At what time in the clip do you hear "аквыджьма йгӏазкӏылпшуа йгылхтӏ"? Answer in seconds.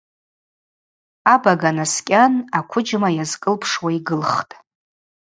2.57-4.53